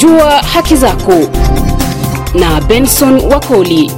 Jua 0.00 0.42
haki 0.42 0.76
zako 0.76 1.12
na 2.34 2.60
Benson 2.60 3.20
Wakoli. 3.20 3.92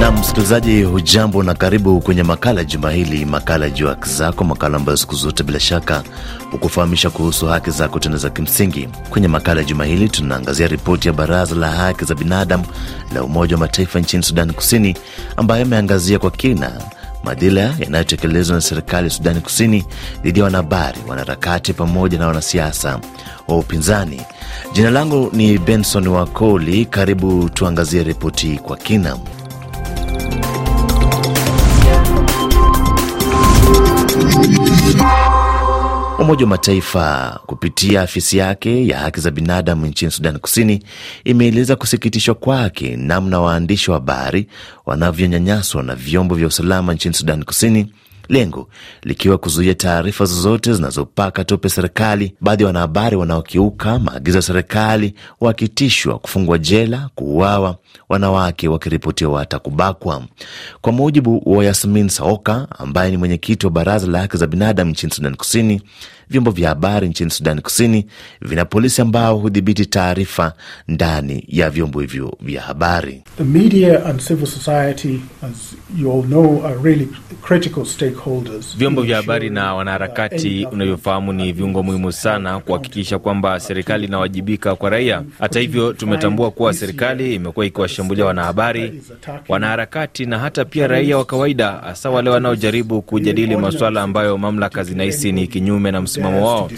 Na 0.00 0.12
msikilizaji, 0.12 0.82
hujambo 0.82 1.42
na 1.42 1.54
karibu 1.54 2.00
kwenye 2.00 2.22
makala 2.22 2.64
juma 2.64 2.90
hili, 2.90 3.24
makala 3.24 3.70
juu 3.70 3.86
haki 3.88 4.08
zako, 4.08 4.44
makala 4.44 4.76
ambayo 4.76 4.96
siku 4.96 5.14
zote 5.14 5.42
bila 5.42 5.60
shaka 5.60 6.02
hukufahamisha 6.50 7.10
kuhusu 7.10 7.46
haki 7.46 7.70
zako 7.70 7.98
tena 7.98 8.16
za 8.16 8.30
kimsingi. 8.30 8.88
Kwenye 9.10 9.28
makala 9.28 9.64
juma 9.64 9.84
hili 9.84 10.08
tunaangazia 10.08 10.66
ripoti 10.68 11.08
ya 11.08 11.14
Baraza 11.14 11.54
la 11.54 11.70
Haki 11.70 12.04
za 12.04 12.14
Binadamu 12.14 12.64
la 13.14 13.22
Umoja 13.24 13.54
wa 13.56 13.60
Mataifa 13.60 14.00
nchini 14.00 14.22
Sudani 14.22 14.52
Kusini, 14.52 14.96
ambayo 15.36 15.62
imeangazia 15.62 16.18
kwa 16.18 16.30
kina 16.30 16.72
madhila 17.28 17.74
yanayotekelezwa 17.78 18.54
na 18.56 18.60
serikali 18.62 19.04
ya 19.08 19.10
Sudani 19.14 19.40
Kusini 19.40 19.84
dhidi 20.22 20.38
ya 20.38 20.44
wanahabari, 20.44 20.98
wanaharakati 21.08 21.72
pamoja 21.72 22.18
na 22.18 22.26
wanasiasa 22.26 23.00
wa 23.48 23.58
upinzani. 23.58 24.22
Jina 24.72 24.90
langu 24.90 25.30
ni 25.32 25.58
Benson 25.58 26.08
Wakoli. 26.08 26.84
Karibu 26.84 27.48
tuangazie 27.48 28.02
ripoti 28.02 28.58
kwa 28.62 28.76
kina. 28.76 29.16
Umoja 36.18 36.44
wa 36.44 36.48
Mataifa 36.50 37.40
kupitia 37.46 38.02
afisi 38.02 38.38
yake 38.38 38.86
ya 38.86 38.98
haki 38.98 39.20
za 39.20 39.30
binadamu 39.30 39.86
nchini 39.86 40.10
Sudan 40.10 40.38
Kusini 40.38 40.82
imeeleza 41.24 41.76
kusikitishwa 41.76 42.34
kwake 42.34 42.96
namna 42.96 43.40
waandishi 43.40 43.90
wa 43.90 43.96
habari 43.96 44.46
wanavyonyanyaswa 44.86 45.82
na 45.82 45.94
vyombo 45.94 46.34
vya 46.34 46.46
usalama 46.46 46.94
nchini 46.94 47.14
Sudan 47.14 47.44
Kusini, 47.44 47.92
lengo 48.28 48.68
likiwa 49.02 49.38
kuzuia 49.38 49.74
taarifa 49.74 50.24
zozote 50.24 50.74
zinazopaka 50.74 51.44
tope 51.44 51.68
serikali. 51.68 52.34
Baadhi 52.40 52.62
ya 52.62 52.66
wanahabari 52.66 53.16
wanaokiuka 53.16 53.98
maagizo 53.98 54.38
ya 54.38 54.42
serikali 54.42 55.14
wakitishwa 55.40 56.18
kufungwa 56.18 56.58
jela, 56.58 57.10
kuuawa, 57.14 57.76
wanawake 58.08 58.68
wakiripotiwa 58.68 59.40
hata 59.40 59.58
kubakwa. 59.58 60.22
Kwa 60.80 60.92
mujibu 60.92 61.42
wa 61.46 61.64
Yasmin 61.64 62.08
Saoka 62.08 62.66
ambaye 62.78 63.10
ni 63.10 63.16
mwenyekiti 63.16 63.66
wa 63.66 63.72
baraza 63.72 64.06
la 64.06 64.18
haki 64.20 64.36
za 64.36 64.46
binadamu 64.46 64.90
nchini 64.90 65.12
Sudan 65.12 65.36
Kusini, 65.36 65.82
vyombo 66.30 66.50
vya 66.50 66.68
habari 66.68 67.08
nchini 67.08 67.30
Sudani 67.30 67.60
Kusini 67.60 68.06
vina 68.42 68.64
polisi 68.64 69.02
ambao 69.02 69.36
hudhibiti 69.38 69.86
taarifa 69.86 70.52
ndani 70.88 71.44
ya 71.48 71.70
vyombo 71.70 72.00
hivyo 72.00 72.36
vya 72.40 72.62
habari. 72.62 73.22
Vyombo 78.78 79.02
vya 79.02 79.16
habari 79.16 79.50
na 79.50 79.74
wanaharakati, 79.74 80.66
unavyofahamu, 80.72 81.32
ni 81.32 81.52
viungo 81.52 81.82
muhimu 81.82 82.12
sana 82.12 82.60
kuhakikisha 82.60 83.18
kwamba 83.18 83.60
serikali 83.60 84.06
inawajibika 84.06 84.74
kwa 84.76 84.90
raia. 84.90 85.22
Hata 85.38 85.60
hivyo, 85.60 85.92
tumetambua 85.92 86.50
kuwa 86.50 86.74
serikali 86.74 87.34
imekuwa 87.34 87.66
ikiwashambulia 87.66 88.24
wanahabari, 88.24 89.02
wanaharakati 89.48 90.26
na 90.26 90.38
hata 90.38 90.64
pia 90.64 90.86
raia 90.86 91.18
wa 91.18 91.24
kawaida, 91.24 91.70
hasa 91.72 92.10
wale 92.10 92.30
wanaojaribu 92.30 93.02
kujadili 93.02 93.56
masuala 93.56 94.02
ambayo 94.02 94.38
mamlaka 94.38 94.82
zinahisi 94.84 95.32
ni 95.32 95.46
kinyume 95.46 95.90
na 95.90 96.00
msimamo 96.18 96.46
wao. 96.46 96.70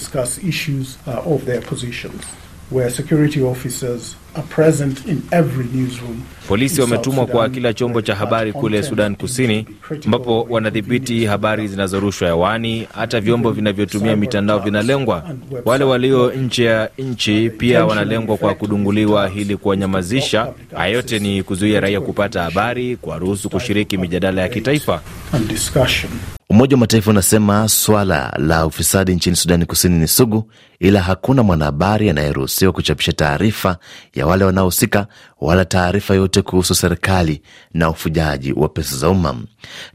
Polisi 6.49 6.81
wametumwa 6.81 7.27
kwa 7.27 7.49
kila 7.49 7.75
chombo 7.75 8.03
cha 8.03 8.15
habari 8.15 8.53
kule 8.53 8.83
Sudan 8.83 9.17
Kusini, 9.17 9.67
ambapo 10.05 10.43
wanadhibiti 10.51 11.25
habari 11.25 11.69
zinazorushwa 11.69 12.29
hewani. 12.29 12.89
Hata 12.95 13.21
vyombo 13.21 13.51
vinavyotumia 13.51 14.17
mitandao 14.17 14.59
vinalengwa. 14.59 15.25
Wale 15.65 15.85
walio 15.85 16.33
nje 16.33 16.65
ya 16.65 16.91
nchi 16.99 17.51
pia 17.51 17.87
wanalengwa 17.87 18.37
kwa 18.37 18.55
kudunguliwa 18.55 19.31
ili 19.37 19.57
kuwanyamazisha. 19.57 20.53
Haya 20.77 20.95
yote 20.95 21.19
ni 21.19 21.43
kuzuia 21.43 21.81
raia 21.81 22.01
kupata 22.01 22.43
habari, 22.43 22.97
kuwaruhusu 22.97 23.51
kushiriki 23.51 23.99
mijadala 23.99 24.43
ya 24.43 24.49
kitaifa. 24.49 25.01
Umoja 26.51 26.77
wa 26.77 26.81
Mataifa 26.81 27.11
unasema 27.11 27.69
swala 27.69 28.33
la 28.39 28.67
ufisadi 28.67 29.15
nchini 29.15 29.37
Sudani 29.37 29.67
Kusini 29.67 29.99
ni 29.99 30.09
sugu, 30.09 30.51
ila 30.81 31.01
hakuna 31.03 31.43
mwanahabari 31.43 32.11
anayeruhusiwa 32.11 32.73
kuchapisha 32.73 33.13
taarifa 33.13 33.77
ya 34.15 34.27
wale 34.27 34.45
wanaohusika 34.45 35.07
wala 35.41 35.65
taarifa 35.65 36.15
yote 36.15 36.43
kuhusu 36.43 36.75
serikali 36.75 37.43
na 37.75 37.91
ufujaji 37.91 38.53
wa 38.53 38.69
pesa 38.69 38.97
za 38.97 39.09
umma. 39.09 39.37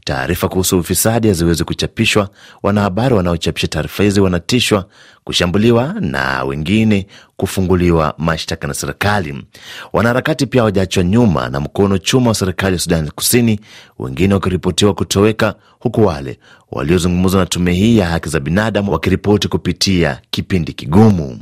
Taarifa 0.04 0.48
kuhusu 0.48 0.78
ufisadi 0.78 1.28
haziwezi 1.28 1.64
kuchapishwa. 1.64 2.28
Wanahabari 2.62 3.14
wanaochapisha 3.14 3.68
taarifa 3.68 4.02
hizi 4.02 4.20
wanatishwa, 4.20 4.86
kushambuliwa 5.24 5.94
na 6.00 6.44
wengine 6.44 7.06
kufunguliwa 7.36 8.14
mashtaka 8.18 8.66
na 8.68 8.74
serikali. 8.74 9.44
Wanaharakati 9.92 10.46
pia 10.46 10.60
hawajaachwa 10.60 11.04
nyuma 11.04 11.48
na 11.48 11.60
mkono 11.60 11.98
chuma 11.98 12.28
wa 12.28 12.34
serikali 12.34 12.72
ya 12.74 12.78
Sudani 12.80 13.10
Kusini, 13.10 13.60
wengine 13.98 14.34
wakiripotiwa 14.34 14.94
kutoweka, 14.94 15.54
huku 15.80 16.04
wale 16.06 16.38
waliozungumza 16.70 17.38
na 17.38 17.46
tume 17.46 17.72
hii 17.72 17.98
ya 17.98 18.06
haki 18.06 18.28
za 18.28 18.40
binadamu 18.40 18.92
wakiripoti 18.92 19.48
kupitia 19.48 20.20
kipindi 20.30 20.72
kigumu. 20.72 21.40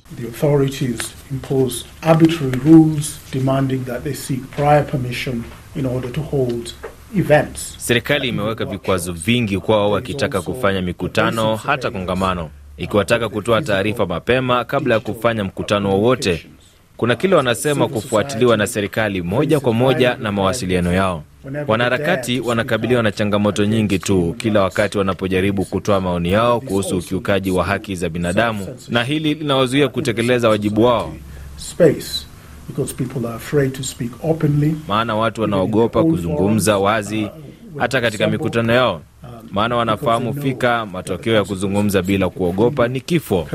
Serikali 7.79 8.29
imeweka 8.29 8.65
vikwazo 8.65 9.13
vingi 9.13 9.59
kwao, 9.59 9.91
wakitaka 9.91 10.43
kufanya 10.43 10.83
mikutano, 10.83 11.57
hata 11.57 11.91
kongamano, 11.91 12.51
ikiwataka 12.77 13.29
kutoa 13.29 13.63
taarifa 13.63 14.07
mapema 14.07 14.65
kabla 14.65 14.95
ya 14.95 15.01
kufanya 15.01 15.45
mkutano 15.45 15.91
wowote. 15.91 16.47
Kuna 16.97 17.17
kile 17.17 17.35
wanasema 17.37 17.89
kufuatiliwa 17.89 18.57
na 18.57 18.67
serikali 18.67 19.23
moja 19.23 19.61
kwa 19.61 19.73
moja 19.73 20.17
na 20.17 20.33
mawasiliano 20.33 20.93
yao. 20.93 21.23
Wanaharakati 21.69 22.41
wanakabiliwa 22.41 23.03
na 23.03 23.13
changamoto 23.13 23.65
nyingi 23.65 23.99
tu. 23.99 24.35
kila 24.39 24.63
wakati 24.63 24.99
wanapojaribu 24.99 25.65
kutoa 25.65 26.01
maoni 26.01 26.33
yao 26.33 26.61
kuhusu 26.61 26.99
ukiukaji 26.99 27.51
wa 27.51 27.65
haki 27.65 27.97
za 27.97 28.09
binadamu, 28.09 28.67
na 28.89 29.05
hili 29.05 29.35
linawazuia 29.35 29.89
kutekeleza 29.89 30.49
wajibu 30.49 30.85
wao, 30.85 31.15
maana 34.89 35.15
watu 35.17 35.41
wanaogopa 35.43 36.05
kuzungumza 36.05 36.79
wazi 36.79 37.29
hata 37.79 38.01
katika 38.01 38.27
mikutano 38.27 38.73
yao 38.73 39.01
maana 39.51 39.77
wanafahamu 39.77 40.35
fika 40.35 40.87
matokeo 40.87 41.35
ya 41.35 41.45
kuzungumza 41.45 42.03
bila 42.03 42.29
kuogopa 42.29 42.89
ni 42.89 43.01
kifo. 43.01 43.49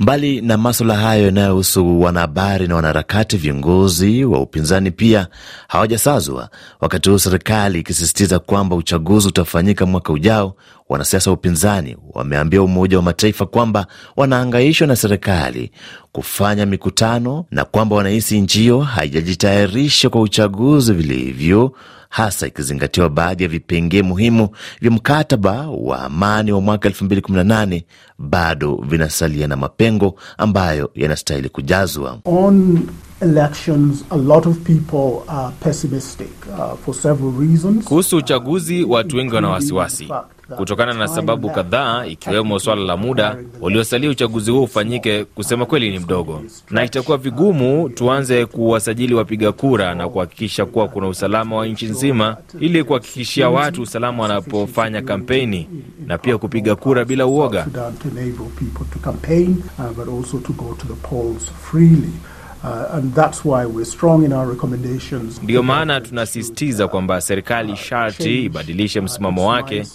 Mbali 0.00 0.40
na 0.40 0.56
maswala 0.56 0.96
hayo 0.96 1.24
yanayohusu 1.24 2.00
wanahabari 2.00 2.68
na 2.68 2.74
wanaharakati, 2.76 3.36
viongozi 3.36 4.24
wa 4.24 4.40
upinzani 4.40 4.90
pia 4.90 5.26
hawajasazwa, 5.68 6.48
wakati 6.80 7.10
huu 7.10 7.18
serikali 7.18 7.80
ikisisitiza 7.80 8.38
kwamba 8.38 8.76
uchaguzi 8.76 9.28
utafanyika 9.28 9.86
mwaka 9.86 10.12
ujao. 10.12 10.54
Wanasiasa 10.88 11.30
wa 11.30 11.34
upinzani 11.36 11.96
wameambia 12.12 12.62
Umoja 12.62 12.96
wa 12.96 13.02
Mataifa 13.02 13.46
kwamba 13.46 13.86
wanaangaishwa 14.16 14.86
na 14.86 14.96
serikali 14.96 15.70
kufanya 16.12 16.66
mikutano 16.66 17.44
na 17.50 17.64
kwamba 17.64 17.96
wanahisi 17.96 18.40
nchi 18.40 18.58
hiyo 18.58 18.80
haijajitayarisha 18.80 20.08
kwa 20.10 20.20
uchaguzi 20.20 20.92
vilivyo 20.92 21.72
hasa 22.12 22.46
ikizingatiwa 22.46 23.08
baadhi 23.10 23.42
ya 23.42 23.48
vipengee 23.48 24.02
muhimu 24.02 24.48
vya 24.80 24.90
mkataba 24.90 25.68
wa 25.70 26.00
amani 26.02 26.52
wa 26.52 26.60
mwaka 26.60 26.88
2018 26.88 27.82
bado 28.18 28.84
vinasalia 28.88 29.48
na 29.48 29.56
mapengo 29.56 30.14
ambayo 30.38 30.90
yanastahili 30.94 31.48
kujazwa. 31.48 32.18
On 32.24 32.80
elections, 33.20 34.04
a 34.10 34.16
lot 34.16 34.48
of 34.48 34.56
people 34.58 35.22
are 35.32 35.52
pessimistic, 35.64 36.30
uh, 36.58 36.74
for 36.84 36.94
several 36.94 37.32
reasons. 37.40 37.84
Kuhusu 37.84 38.16
uchaguzi, 38.16 38.84
watu 38.84 39.16
wengi 39.16 39.34
wana 39.34 39.48
wasiwasi 39.48 40.08
kutokana 40.56 40.94
na 40.94 41.08
sababu 41.08 41.50
kadhaa, 41.50 42.06
ikiwemo 42.06 42.58
swala 42.58 42.82
la 42.84 42.96
muda 42.96 43.36
uliosalia 43.60 44.10
uchaguzi 44.10 44.50
huo 44.50 44.62
ufanyike, 44.62 45.24
kusema 45.24 45.66
kweli 45.66 45.90
ni 45.90 45.98
mdogo, 45.98 46.42
na 46.70 46.84
itakuwa 46.84 47.18
vigumu 47.18 47.88
tuanze 47.88 48.46
kuwasajili 48.46 49.14
wapiga 49.14 49.52
kura 49.52 49.94
na 49.94 50.08
kuhakikisha 50.08 50.66
kuwa 50.66 50.88
kuna 50.88 51.08
usalama 51.08 51.56
wa 51.56 51.66
nchi 51.66 51.86
nzima, 51.86 52.36
ili 52.60 52.84
kuhakikishia 52.84 53.48
watu 53.50 53.82
usalama 53.82 54.22
wanapofanya 54.22 55.02
kampeni 55.02 55.68
na 56.06 56.18
pia 56.18 56.38
kupiga 56.38 56.76
kura 56.76 57.04
bila 57.04 57.26
uoga. 57.26 57.66
Uh, 62.64 62.86
and 62.92 63.12
that's 63.14 63.44
why 63.44 63.66
we're 63.66 63.84
strong 63.84 64.24
in 64.24 64.32
our 64.32 64.46
recommendations. 64.46 65.42
Ndiyo 65.42 65.62
maana 65.62 66.00
tunasisitiza 66.00 66.88
kwamba 66.88 67.20
serikali 67.20 67.76
sharti 67.76 68.44
ibadilishe 68.44 69.00
msimamo 69.00 69.48
wake 69.48 69.86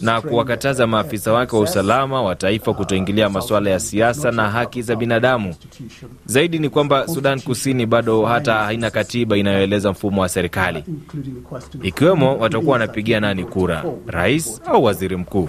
na 0.00 0.20
kuwakataza 0.20 0.86
maafisa 0.86 1.32
wake 1.32 1.56
wa 1.56 1.62
usalama 1.62 2.22
wa 2.22 2.36
taifa 2.36 2.74
kutoingilia 2.74 3.28
masuala 3.28 3.70
ya 3.70 3.80
siasa 3.80 4.30
na 4.30 4.50
haki 4.50 4.82
za 4.82 4.96
binadamu. 4.96 5.54
Zaidi 6.26 6.58
ni 6.58 6.68
kwamba 6.68 7.08
Sudan 7.08 7.40
Kusini 7.40 7.86
bado 7.86 8.22
hata 8.26 8.54
haina 8.54 8.90
katiba 8.90 9.36
inayoeleza 9.36 9.90
mfumo 9.90 10.20
wa 10.22 10.28
serikali, 10.28 10.84
ikiwemo 11.82 12.38
watakuwa 12.38 12.72
wanapigia 12.72 13.20
nani 13.20 13.44
kura, 13.44 13.84
rais 14.06 14.60
au 14.66 14.84
waziri 14.84 15.16
mkuu. 15.16 15.48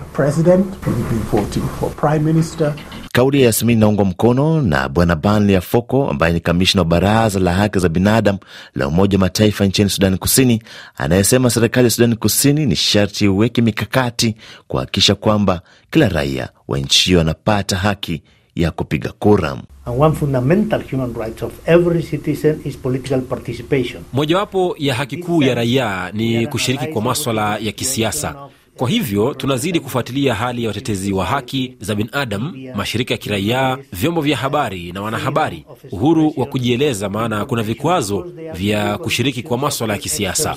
Kauli 3.13 3.39
ya 3.41 3.45
Yasmin 3.45 3.77
inaungwa 3.77 4.05
mkono 4.05 4.61
na 4.61 4.89
Bwana 4.89 5.15
Banli 5.15 5.55
Afoko 5.55 6.09
ambaye 6.09 6.33
ni 6.33 6.39
kamishna 6.39 6.81
wa 6.81 6.85
baraza 6.85 7.39
la 7.39 7.53
haki 7.53 7.79
za 7.79 7.89
binadamu 7.89 8.39
la 8.75 8.87
Umoja 8.87 9.17
wa 9.17 9.19
Mataifa 9.19 9.65
nchini 9.65 9.89
Sudani 9.89 10.17
Kusini, 10.17 10.63
anayesema 10.97 11.49
serikali 11.49 11.85
ya 11.85 11.91
Sudani 11.91 12.15
Kusini 12.15 12.65
ni 12.65 12.75
sharti 12.75 13.25
iweke 13.25 13.61
mikakati 13.61 14.35
kuhakikisha 14.67 15.15
kwamba 15.15 15.61
kila 15.91 16.09
raia 16.09 16.49
wa 16.67 16.79
nchi 16.79 17.05
hiyo 17.09 17.21
anapata 17.21 17.75
haki 17.75 18.21
ya 18.55 18.71
kupiga 18.71 19.11
kura. 19.19 19.51
And 19.85 20.01
one 20.01 20.15
fundamental 20.15 20.81
human 20.91 21.13
right 21.13 21.41
of 21.43 21.51
every 21.65 22.03
citizen 22.03 22.61
is 22.65 22.77
political 22.77 23.21
participation. 23.21 24.03
Mojawapo 24.13 24.75
ya 24.77 24.95
haki 24.95 25.17
kuu 25.17 25.43
ya 25.43 25.55
raia 25.55 26.11
ni 26.13 26.47
kushiriki 26.47 26.87
kwa 26.87 27.01
maswala 27.01 27.57
ya 27.57 27.71
kisiasa. 27.71 28.35
Kwa 28.79 28.89
hivyo 28.89 29.33
tunazidi 29.33 29.79
kufuatilia 29.79 30.35
hali 30.35 30.63
ya 30.63 30.69
watetezi 30.69 31.13
wa 31.13 31.25
haki 31.25 31.75
za 31.79 31.95
binadamu, 31.95 32.53
mashirika 32.75 33.13
ya 33.13 33.17
kiraia, 33.17 33.77
vyombo 33.93 34.21
vya 34.21 34.37
habari 34.37 34.91
na 34.91 35.01
wanahabari, 35.01 35.65
uhuru 35.91 36.33
wa 36.37 36.45
kujieleza, 36.45 37.09
maana 37.09 37.45
kuna 37.45 37.63
vikwazo 37.63 38.25
vya 38.53 38.97
kushiriki 38.97 39.43
kwa 39.43 39.57
maswala 39.57 39.93
ya 39.93 39.99
kisiasa. 39.99 40.55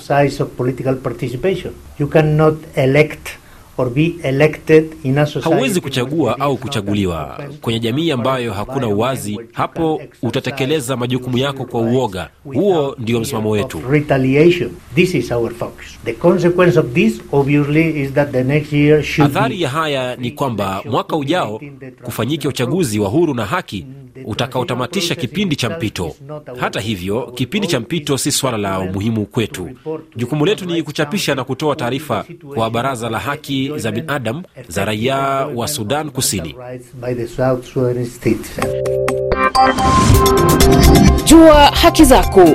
Or 3.77 3.89
be 3.89 4.15
elected 4.23 4.93
in 5.03 5.17
a 5.17 5.25
society 5.25 5.49
Hauwezi 5.53 5.81
kuchagua 5.81 6.39
au 6.39 6.57
kuchaguliwa 6.57 7.39
kwenye 7.61 7.79
jamii 7.79 8.11
ambayo 8.11 8.53
hakuna 8.53 8.87
uwazi. 8.87 9.39
Hapo 9.53 10.01
utatekeleza 10.21 10.97
majukumu 10.97 11.37
yako 11.37 11.65
kwa 11.65 11.81
uoga. 11.81 12.29
Huo 12.43 12.95
ndio 12.99 13.19
msimamo 13.19 13.49
wetu. 13.49 13.77
of 13.77 13.89
retaliation. 13.91 14.71
This 14.95 15.13
is 15.15 15.31
our 15.31 15.53
focus. 15.53 15.99
The 16.05 16.13
consequence 16.13 16.79
of 16.79 16.85
this 16.93 17.21
obviously 17.31 18.01
is 18.01 18.11
that 18.13 18.31
the 18.31 18.43
next 18.43 18.73
year 18.73 19.03
should 19.03 19.31
Athari 19.37 19.61
ya 19.61 19.69
haya 19.69 20.15
ni 20.15 20.31
kwamba 20.31 20.81
mwaka 20.85 21.15
ujao 21.15 21.61
kufanyike 22.03 22.47
uchaguzi 22.47 22.99
wa 22.99 23.09
huru 23.09 23.33
na 23.33 23.45
haki 23.45 23.85
utakaotamatisha 24.25 25.15
kipindi 25.15 25.55
cha 25.55 25.69
mpito. 25.69 26.15
Hata 26.59 26.79
hivyo, 26.79 27.31
kipindi 27.35 27.67
cha 27.67 27.79
mpito 27.79 28.17
si 28.17 28.31
swala 28.31 28.57
la 28.57 28.79
umuhimu 28.79 29.25
kwetu. 29.25 29.69
Jukumu 30.15 30.45
letu 30.45 30.65
ni 30.65 30.83
kuchapisha 30.83 31.35
na 31.35 31.43
kutoa 31.43 31.75
taarifa 31.75 32.25
kwa 32.55 32.69
Baraza 32.69 33.09
la 33.09 33.19
Haki 33.19 33.62
za 33.77 33.91
Binadamu 33.91 34.43
za 34.67 34.85
raia 34.85 35.17
wa 35.55 35.67
Sudan 35.67 36.09
Kusini. 36.11 36.55
Jua 41.25 41.55
haki 41.65 42.05
zako 42.05 42.45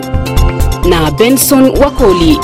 na 0.89 1.11
Benson 1.11 1.63
Wakoli. 1.79 2.39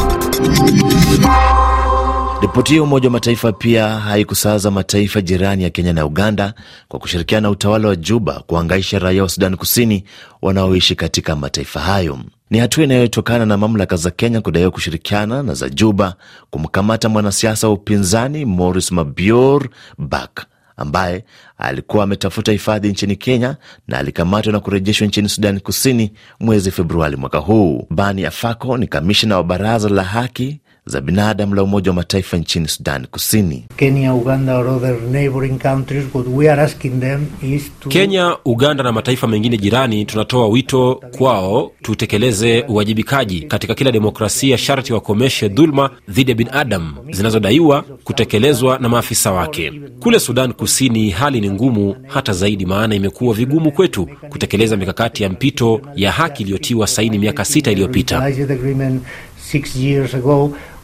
Ripoti 2.41 2.71
hiyo 2.73 2.83
Umoja 2.85 3.09
wa 3.09 3.13
Mataifa 3.13 3.53
pia 3.53 3.89
haikusaza 3.89 4.71
mataifa 4.71 5.21
jirani 5.21 5.63
ya 5.63 5.71
Kenya 5.71 5.93
na 5.93 6.07
Uganda 6.07 6.55
kwa 6.89 7.01
kushirikiana 7.01 7.41
na 7.41 7.51
utawala 7.51 7.89
wa 7.89 7.97
Juba 7.97 8.43
kuangaisha 8.47 8.99
raia 8.99 9.23
wa 9.23 9.29
Sudani 9.29 9.57
Kusini 9.57 10.05
wanaoishi 10.43 10.95
katika 10.95 11.37
mataifa 11.37 11.81
hayo. 11.81 12.19
Ni 12.55 12.61
hatua 12.61 12.85
inayotokana 12.85 13.47
na 13.47 13.57
mamlaka 13.57 13.97
za 13.97 14.11
Kenya 14.11 14.41
kudaiwa 14.41 14.71
kushirikiana 14.71 15.43
na 15.43 15.55
za 15.55 15.69
Juba 15.69 16.15
kumkamata 16.51 17.09
mwanasiasa 17.09 17.69
wa 17.69 17.75
upinzani 17.75 18.45
Morris 18.45 18.93
Mabior 18.93 19.69
Bak 19.99 20.47
ambaye 20.77 21.25
alikuwa 21.59 22.05
ametafuta 22.05 22.53
hifadhi 22.53 22.89
nchini 22.89 23.17
Kenya 23.17 23.57
na 23.89 23.99
alikamatwa 23.99 24.53
na 24.53 24.61
kurejeshwa 24.61 25.07
nchini 25.07 25.29
Sudani 25.29 25.61
Kusini 25.61 26.13
mwezi 26.41 26.71
Februari 26.71 27.17
mwaka 27.17 27.39
huu. 27.39 27.87
Bani 27.91 28.25
Afako 28.27 28.77
ni 28.79 28.87
kamishna 28.87 29.37
wa 29.37 29.45
baraza 29.45 29.89
la 29.89 30.03
haki 30.03 30.61
za 30.87 31.01
binadamu 31.01 31.55
la 31.55 31.63
Umoja 31.63 31.91
wa 31.91 31.95
Mataifa 31.95 32.37
nchini 32.37 32.69
Sudani 32.69 33.07
Kusini. 33.07 33.65
Kenya, 33.77 34.15
Uganda 34.15 34.57
or 34.59 34.67
other 34.69 35.01
neighboring 35.01 35.59
countries, 35.59 36.05
what 36.15 36.29
we 36.29 36.51
are 36.51 36.63
asking 36.63 37.01
them 37.01 37.27
is 37.43 37.71
to 37.81 37.89
Kenya, 37.89 38.37
Uganda 38.45 38.83
na 38.85 38.93
mataifa 38.93 39.27
mengine 39.27 39.57
jirani, 39.59 40.05
tunatoa 40.05 40.49
wito 40.49 41.03
kwao 41.19 41.71
tutekeleze 41.83 42.65
uwajibikaji 42.69 43.41
katika 43.43 43.75
kila 43.75 43.93
demokrasia. 43.93 44.59
Sharti 44.59 44.93
wakomeshe 44.93 45.49
dhuluma 45.49 45.91
dhidi 46.09 46.31
ya 46.31 46.37
binadamu 46.37 46.93
zinazodaiwa 47.11 47.83
kutekelezwa 47.83 48.79
na 48.79 48.89
maafisa 48.89 49.33
wake. 49.33 49.73
Kule 50.01 50.21
Sudan 50.21 50.53
Kusini 50.53 51.11
hali 51.11 51.41
ni 51.41 51.51
ngumu 51.51 51.97
hata 52.09 52.33
zaidi, 52.33 52.67
maana 52.67 52.95
imekuwa 52.95 53.35
vigumu 53.35 53.73
kwetu 53.73 54.09
kutekeleza 54.29 54.77
mikakati 54.77 55.23
ya 55.23 55.29
mpito 55.29 55.81
ya 55.95 56.13
haki 56.13 56.43
iliyotiwa 56.43 56.87
saini 56.87 57.19
miaka 57.19 57.45
sita 57.45 57.71
iliyopita. 57.73 58.23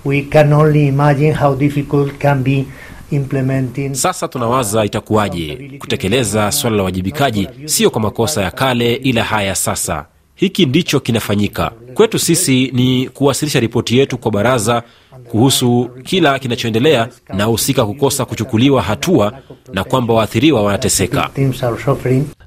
We 0.04 0.22
can 0.22 0.52
only 0.52 0.86
imagine 0.88 1.32
how 1.34 1.54
difficult 1.56 2.18
can 2.18 2.42
be 2.42 2.64
implementing 3.10 3.94
Sasa 3.94 4.28
tunawaza 4.28 4.84
itakuwaje 4.84 5.70
kutekeleza 5.78 6.52
swala 6.52 6.76
la 6.76 6.82
uwajibikaji, 6.82 7.48
sio 7.64 7.90
kwa 7.90 8.00
makosa 8.00 8.42
ya 8.42 8.50
kale, 8.50 8.94
ila 8.94 9.24
haya 9.24 9.48
ya 9.48 9.54
sasa. 9.54 10.06
Hiki 10.34 10.66
ndicho 10.66 11.00
kinafanyika 11.00 11.70
kwetu. 11.94 12.18
Sisi 12.18 12.70
ni 12.74 13.08
kuwasilisha 13.08 13.60
ripoti 13.60 13.98
yetu 13.98 14.18
kwa 14.18 14.30
baraza 14.32 14.82
kuhusu 15.30 15.90
kila 16.02 16.38
kinachoendelea 16.38 17.08
na 17.34 17.44
husika 17.44 17.86
kukosa 17.86 18.24
kuchukuliwa 18.24 18.82
hatua 18.82 19.32
na 19.72 19.84
kwamba 19.84 20.14
waathiriwa 20.14 20.62
wanateseka. 20.62 21.30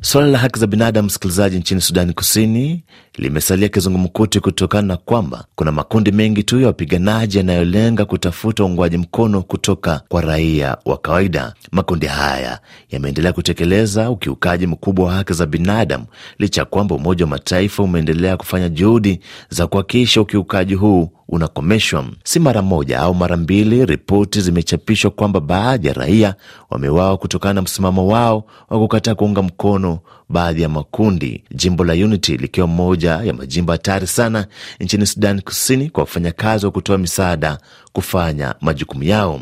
Suala 0.05 0.27
la 0.27 0.38
haki 0.38 0.59
za 0.59 0.67
binadamu, 0.67 1.05
msikilizaji, 1.05 1.57
nchini 1.57 1.81
Sudani 1.81 2.13
Kusini 2.13 2.83
limesalia 3.17 3.69
kizungumkuti 3.69 4.39
kutokana 4.39 4.88
na 4.88 4.97
kwamba 4.97 5.45
kuna 5.55 5.71
makundi 5.71 6.11
mengi 6.11 6.44
tu 6.44 6.59
ya 6.61 6.67
wapiganaji 6.67 7.38
yanayolenga 7.38 8.05
kutafuta 8.05 8.63
uungwaji 8.63 8.97
mkono 8.97 9.41
kutoka 9.41 10.01
kwa 10.09 10.21
raia 10.21 10.77
wa 10.85 10.97
kawaida. 10.97 11.53
Makundi 11.71 12.05
haya 12.07 12.59
yameendelea 12.89 13.33
kutekeleza 13.33 14.09
ukiukaji 14.09 14.67
mkubwa 14.67 15.05
wa 15.05 15.13
haki 15.13 15.33
za 15.33 15.45
binadamu 15.45 16.05
licha 16.39 16.61
ya 16.61 16.65
kwamba 16.65 16.95
Umoja 16.95 17.25
wa 17.25 17.29
Mataifa 17.29 17.83
umeendelea 17.83 18.38
kufanya 18.38 18.69
juhudi 18.69 19.19
za 19.50 19.67
kuhakikisha 19.67 20.21
ukiukaji 20.21 20.73
huu 20.73 21.09
unakomeshwa. 21.29 22.05
Si 22.23 22.39
mara 22.39 22.61
moja 22.61 23.00
au 23.00 23.13
mara 23.15 23.38
mbili, 23.38 23.85
ripoti 23.85 24.41
zimechapishwa 24.41 25.11
kwamba 25.11 25.39
baadhi 25.39 25.88
ya 25.88 25.94
raia 25.94 26.35
wameuawa 26.69 27.17
kutokana 27.17 27.53
na 27.53 27.61
msimamo 27.61 28.07
wao 28.07 28.44
wa 28.69 28.79
kukataa 28.79 29.15
kuunga 29.15 29.41
mkono 29.41 29.93
baadhi 30.30 30.62
ya 30.62 30.69
makundi, 30.69 31.44
jimbo 31.56 31.84
la 31.84 31.94
Unity 31.94 32.38
likiwa 32.38 32.68
moja 32.68 33.12
ya 33.12 33.34
majimbo 33.34 33.72
hatari 33.72 34.07
sana 34.07 34.48
nchini 34.80 35.06
Sudan 35.06 35.42
Kusini 35.42 35.90
kwa 35.90 36.01
wafanyakazi 36.04 36.66
wa 36.66 36.72
kutoa 36.72 36.98
misaada 36.98 37.57
kufanya 37.94 38.56
majukumu 38.62 39.04
yao. 39.04 39.42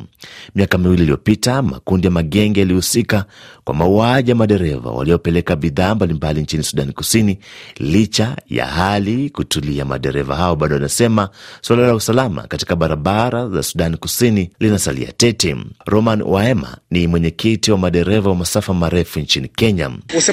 Miaka 0.55 0.77
miwili 0.77 1.01
iliyopita, 1.01 1.61
makundi 1.61 2.07
ya 2.07 2.11
magenge 2.11 2.59
yalihusika 2.59 3.25
kwa 3.63 3.75
mauaji 3.75 4.29
ya 4.29 4.35
madereva 4.35 4.91
waliopeleka 4.91 5.55
bidhaa 5.55 5.95
mbalimbali 5.95 6.41
nchini 6.41 6.63
Sudani 6.63 6.93
Kusini. 6.93 7.39
Licha 7.77 8.35
ya 8.49 8.65
hali 8.65 9.29
kutulia, 9.29 9.85
madereva 9.85 10.35
hao 10.35 10.55
bado 10.55 10.75
wanasema 10.75 11.29
suala 11.61 11.87
la 11.87 11.95
usalama 11.95 12.41
katika 12.41 12.75
barabara 12.75 13.49
za 13.49 13.63
Sudani 13.63 13.97
Kusini 13.97 14.49
linasalia 14.59 15.11
tete. 15.11 15.55
Roman 15.85 16.21
Waema 16.21 16.77
ni 16.91 17.07
mwenyekiti 17.07 17.71
wa 17.71 17.77
madereva 17.77 18.29
wa 18.29 18.35
masafa 18.35 18.73
marefu 18.73 19.19
nchini 19.19 19.47
Kenya. 19.47 19.91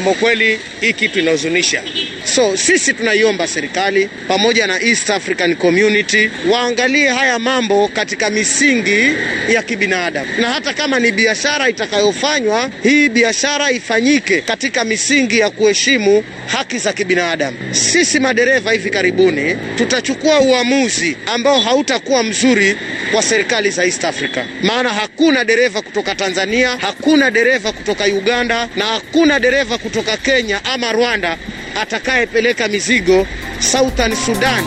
Kusema 0.09 0.21
ukweli, 0.21 0.61
hii 0.81 0.93
kitu 0.93 1.19
inahuzunisha. 1.19 1.83
So 2.25 2.57
sisi 2.57 2.95
tunaiomba 2.95 3.47
serikali 3.47 4.09
pamoja 4.29 4.67
na 4.67 4.83
East 4.83 5.11
African 5.11 5.57
Community 5.57 6.31
waangalie 6.51 7.09
haya 7.09 7.39
mambo 7.39 7.89
katika 7.89 8.31
misingi 8.31 9.15
ya 9.49 9.63
kibinadamu, 9.63 10.29
na 10.41 10.49
hata 10.51 10.73
kama 10.75 10.99
ni 11.01 11.13
biashara 11.13 11.69
itakayofanywa, 11.69 12.71
hii 12.83 13.09
biashara 13.09 13.71
ifanyike 13.71 14.41
katika 14.41 14.85
misingi 14.85 15.39
ya 15.39 15.51
kuheshimu 15.51 16.25
haki 16.47 16.79
za 16.79 16.93
kibinadamu. 16.93 17.57
Sisi 17.71 18.19
madereva 18.21 18.73
hivi 18.73 18.91
karibuni 18.91 19.57
tutachukua 19.77 20.41
uamuzi 20.41 21.17
ambao 21.27 21.61
hautakuwa 21.61 22.23
mzuri 22.23 22.77
kwa 23.13 23.23
serikali 23.23 23.71
za 23.71 23.85
East 23.85 24.05
Africa, 24.05 24.45
maana 24.63 24.89
hakuna 24.89 25.45
dereva 25.45 25.83
kutoka 25.83 26.15
Tanzania, 26.15 26.77
hakuna 26.81 27.31
dereva 27.31 27.73
kutoka 27.73 28.05
Uganda 28.05 28.69
na 28.77 28.85
hakuna 28.85 29.41
dereva 29.41 29.79
kutoka 29.79 30.17
Kenya 30.17 30.65
ama 30.65 30.93
Rwanda 30.93 31.37
atakayepeleka 31.81 32.69
mizigo 32.69 33.27
Southern 33.61 34.17
Sudan. 34.17 34.65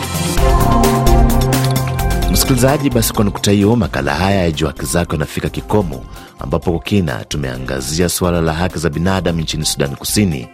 Msikilizaji, 2.30 2.90
basi 2.90 3.12
kwa 3.12 3.24
nukta 3.24 3.50
hiyo, 3.50 3.76
makala 3.76 4.14
haya 4.14 4.40
ya 4.42 4.50
Jua 4.50 4.68
Haki 4.70 4.86
Zako 4.86 5.12
yanafika 5.12 5.48
kikomo, 5.48 6.04
ambapo 6.42 6.70
kwa 6.70 6.80
kina 6.80 7.24
tumeangazia 7.24 8.08
suala 8.08 8.40
la 8.40 8.52
haki 8.54 8.78
za 8.78 8.90
binadamu 8.90 9.40
nchini 9.40 9.64
Sudani 9.64 9.96
Kusini. 9.96 10.48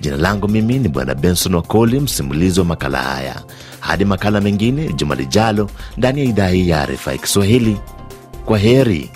Jina 0.00 0.16
langu 0.16 0.48
mimi 0.48 0.78
ni 0.78 0.88
Bwana 0.88 1.14
Benson 1.14 1.54
Wakoli, 1.54 2.00
msimulizi 2.00 2.60
wa 2.60 2.66
makala 2.66 2.98
haya. 3.02 3.42
Hadi 3.80 4.04
makala 4.04 4.40
mengine 4.40 4.92
juma 4.92 5.14
lijalo 5.14 5.70
ndani 5.96 6.20
ya 6.20 6.26
idhaa 6.26 6.48
hii 6.48 6.68
ya 6.68 6.86
RFI 6.86 7.18
Kiswahili. 7.18 7.76
Kwa 8.44 8.58
heri. 8.58 9.10